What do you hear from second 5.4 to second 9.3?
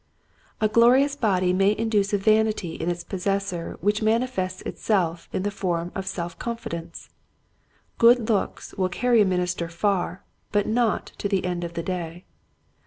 the form of self confidence. Good looks will carry a